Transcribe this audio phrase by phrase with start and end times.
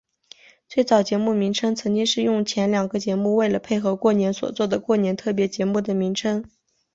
[0.67, 6.43] 最早节目名称曾经是用前两个节目为了配合过年所做的过年特别节目的名称。